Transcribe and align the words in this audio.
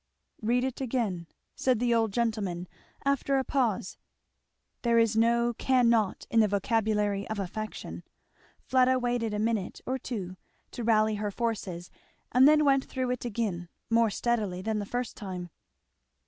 "Read 0.41 0.63
it 0.63 0.81
again," 0.81 1.27
said 1.55 1.77
the 1.79 1.93
old 1.93 2.11
gentleman 2.11 2.67
after 3.05 3.37
a 3.37 3.43
pause. 3.43 3.99
There 4.81 4.97
is 4.97 5.15
no 5.15 5.53
'cannot' 5.53 6.25
in 6.31 6.39
the 6.39 6.47
vocabulary 6.47 7.27
of 7.29 7.37
affection. 7.37 8.01
Fleda 8.57 8.97
waited 8.97 9.31
a 9.31 9.37
minute 9.37 9.79
or 9.85 9.99
two 9.99 10.37
to 10.71 10.83
rally 10.83 11.17
her 11.17 11.29
forces, 11.29 11.91
and 12.31 12.47
then 12.47 12.65
went 12.65 12.85
through 12.85 13.11
it 13.11 13.25
again, 13.25 13.69
more 13.91 14.09
steadily 14.09 14.63
than 14.63 14.79
the 14.79 14.87
first 14.87 15.15
time. 15.15 15.51